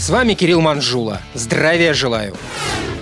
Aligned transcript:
С 0.00 0.08
вами 0.08 0.32
Кирилл 0.32 0.62
Манжула. 0.62 1.20
Здравия 1.34 1.92
желаю. 1.92 2.34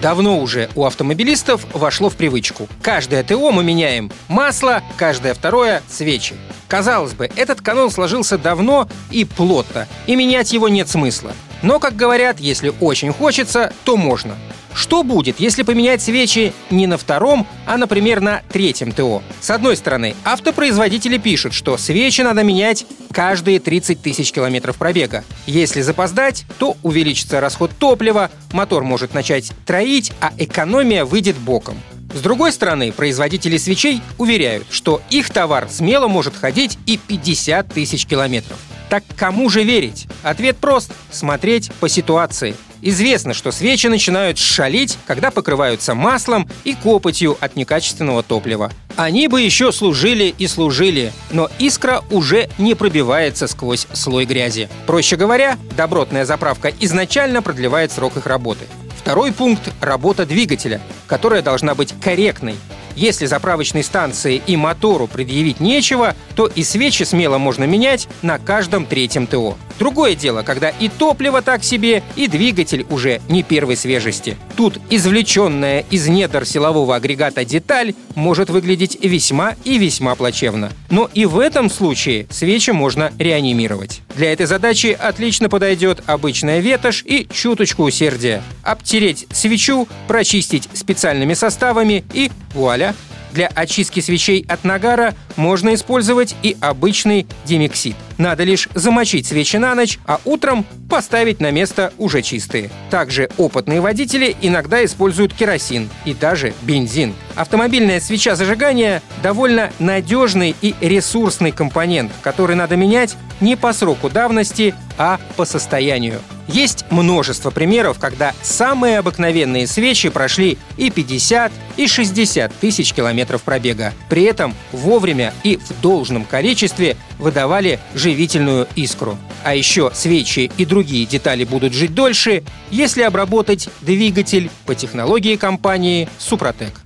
Давно 0.00 0.40
уже 0.40 0.70
у 0.74 0.86
автомобилистов 0.86 1.66
вошло 1.74 2.08
в 2.08 2.16
привычку. 2.16 2.68
Каждое 2.80 3.22
ТО 3.22 3.50
мы 3.52 3.62
меняем 3.62 4.10
масло, 4.28 4.82
каждое 4.96 5.34
второе– 5.34 5.82
свечи. 5.90 6.36
Казалось 6.68 7.12
бы, 7.12 7.30
этот 7.36 7.60
канон 7.60 7.90
сложился 7.90 8.38
давно 8.38 8.88
и 9.10 9.26
плотно, 9.26 9.86
и 10.06 10.16
менять 10.16 10.54
его 10.54 10.70
нет 10.70 10.88
смысла. 10.88 11.32
Но, 11.66 11.80
как 11.80 11.96
говорят, 11.96 12.38
если 12.38 12.72
очень 12.80 13.12
хочется, 13.12 13.72
то 13.82 13.96
можно. 13.96 14.36
Что 14.72 15.02
будет, 15.02 15.40
если 15.40 15.64
поменять 15.64 16.00
свечи 16.00 16.52
не 16.70 16.86
на 16.86 16.96
втором, 16.96 17.44
а, 17.66 17.76
например, 17.76 18.20
на 18.20 18.42
третьем 18.48 18.92
ТО? 18.92 19.20
С 19.40 19.50
одной 19.50 19.76
стороны, 19.76 20.14
автопроизводители 20.22 21.18
пишут, 21.18 21.54
что 21.54 21.76
свечи 21.76 22.20
надо 22.20 22.44
менять 22.44 22.86
каждые 23.10 23.58
30 23.58 24.00
тысяч 24.00 24.30
километров 24.30 24.76
пробега. 24.76 25.24
Если 25.46 25.80
запоздать, 25.80 26.44
то 26.58 26.76
увеличится 26.84 27.40
расход 27.40 27.72
топлива, 27.76 28.30
мотор 28.52 28.84
может 28.84 29.12
начать 29.12 29.50
троить, 29.66 30.12
а 30.20 30.32
экономия 30.38 31.04
выйдет 31.04 31.36
боком. 31.36 31.82
С 32.14 32.20
другой 32.20 32.52
стороны, 32.52 32.92
производители 32.92 33.56
свечей 33.56 34.02
уверяют, 34.18 34.68
что 34.70 35.02
их 35.10 35.30
товар 35.30 35.66
смело 35.68 36.06
может 36.06 36.36
ходить 36.36 36.78
и 36.86 36.96
50 36.96 37.74
тысяч 37.74 38.06
километров. 38.06 38.56
Так 38.88 39.04
кому 39.16 39.48
же 39.48 39.64
верить? 39.64 40.06
Ответ 40.22 40.56
прост– 40.56 40.92
смотреть 41.10 41.72
по 41.80 41.88
ситуации. 41.88 42.54
Известно, 42.82 43.34
что 43.34 43.50
свечи 43.50 43.88
начинают 43.88 44.38
шалить, 44.38 44.98
когда 45.06 45.30
покрываются 45.30 45.94
маслом 45.94 46.48
и 46.64 46.74
копотью 46.74 47.36
от 47.40 47.56
некачественного 47.56 48.22
топлива. 48.22 48.70
Они 48.96 49.28
бы 49.28 49.40
еще 49.40 49.72
служили 49.72 50.32
и 50.38 50.46
служили, 50.46 51.12
но 51.30 51.50
искра 51.58 52.02
уже 52.10 52.48
не 52.58 52.74
пробивается 52.74 53.48
сквозь 53.48 53.86
слой 53.92 54.24
грязи. 54.24 54.68
Проще 54.86 55.16
говоря, 55.16 55.58
добротная 55.76 56.24
заправка 56.24 56.72
изначально 56.80 57.42
продлевает 57.42 57.92
срок 57.92 58.16
их 58.18 58.26
работы. 58.26 58.66
Второй 58.98 59.32
пункт– 59.32 59.72
работа 59.80 60.26
двигателя, 60.26 60.80
которая 61.06 61.42
должна 61.42 61.74
быть 61.74 61.94
корректной. 62.00 62.56
Если 62.96 63.26
заправочной 63.26 63.84
станции 63.84 64.42
и 64.46 64.56
мотору 64.56 65.06
предъявить 65.06 65.60
нечего, 65.60 66.16
то 66.34 66.46
и 66.46 66.64
свечи 66.64 67.02
смело 67.02 67.36
можно 67.36 67.64
менять 67.64 68.08
на 68.22 68.38
каждом 68.38 68.86
третьем 68.86 69.26
ТО. 69.26 69.56
Другое 69.78 70.14
дело, 70.14 70.42
когда 70.42 70.70
и 70.70 70.88
топливо 70.88 71.42
так 71.42 71.62
себе, 71.62 72.02
и 72.16 72.28
двигатель 72.28 72.86
уже 72.90 73.20
не 73.28 73.42
первой 73.42 73.76
свежести. 73.76 74.36
Тут 74.56 74.78
извлеченная 74.90 75.84
из 75.90 76.08
недр 76.08 76.46
силового 76.46 76.96
агрегата 76.96 77.44
деталь 77.44 77.94
может 78.14 78.48
выглядеть 78.50 78.98
весьма 79.02 79.54
и 79.64 79.78
весьма 79.78 80.14
плачевно. 80.14 80.70
Но 80.90 81.10
и 81.12 81.26
в 81.26 81.38
этом 81.38 81.68
случае 81.70 82.26
свечи 82.30 82.70
можно 82.70 83.12
реанимировать. 83.18 84.00
Для 84.14 84.32
этой 84.32 84.46
задачи 84.46 84.96
отлично 84.98 85.48
подойдет 85.48 86.02
обычная 86.06 86.60
ветошь 86.60 87.02
и 87.06 87.26
чуточку 87.30 87.84
усердия. 87.84 88.42
Обтереть 88.62 89.26
свечу, 89.30 89.86
прочистить 90.08 90.68
специальными 90.72 91.34
составами 91.34 92.04
и 92.14 92.30
вуаля, 92.54 92.94
для 93.32 93.48
очистки 93.48 94.00
свечей 94.00 94.44
от 94.48 94.64
нагара 94.64 95.14
можно 95.36 95.74
использовать 95.74 96.34
и 96.42 96.56
обычный 96.60 97.26
демиксид. 97.44 97.96
Надо 98.18 98.44
лишь 98.44 98.68
замочить 98.74 99.26
свечи 99.26 99.56
на 99.56 99.74
ночь, 99.74 99.98
а 100.06 100.20
утром 100.24 100.64
поставить 100.88 101.40
на 101.40 101.50
место 101.50 101.92
уже 101.98 102.22
чистые. 102.22 102.70
Также 102.90 103.28
опытные 103.36 103.80
водители 103.80 104.36
иногда 104.40 104.84
используют 104.84 105.34
керосин 105.34 105.90
и 106.04 106.14
даже 106.14 106.54
бензин. 106.62 107.14
Автомобильная 107.34 108.00
свеча 108.00 108.34
зажигания– 108.36 109.02
довольно 109.22 109.70
надежный 109.78 110.54
и 110.62 110.74
ресурсный 110.80 111.52
компонент, 111.52 112.10
который 112.22 112.56
надо 112.56 112.76
менять 112.76 113.16
не 113.40 113.56
по 113.56 113.72
сроку 113.72 114.08
давности, 114.08 114.74
а 114.96 115.20
по 115.36 115.44
состоянию. 115.44 116.20
Есть 116.48 116.84
множество 116.90 117.50
примеров, 117.50 117.98
когда 117.98 118.34
самые 118.42 118.98
обыкновенные 118.98 119.66
свечи 119.66 120.08
прошли 120.08 120.58
и 120.76 120.90
50, 120.90 121.52
и 121.76 121.86
60 121.86 122.54
тысяч 122.54 122.92
километров 122.92 123.42
пробега. 123.42 123.92
При 124.08 124.22
этом 124.22 124.54
вовремя 124.72 125.34
и 125.42 125.56
в 125.56 125.80
должном 125.80 126.24
количестве 126.24 126.96
выдавали 127.18 127.80
живительную 127.94 128.68
искру. 128.76 129.18
А 129.42 129.54
еще 129.54 129.90
свечи 129.94 130.50
и 130.56 130.64
другие 130.64 131.06
детали 131.06 131.44
будут 131.44 131.72
жить 131.72 131.94
дольше, 131.94 132.44
если 132.70 133.02
обработать 133.02 133.68
двигатель 133.80 134.50
по 134.66 134.74
технологии 134.74 135.36
компании 135.36 136.08
«Супротек». 136.18 136.85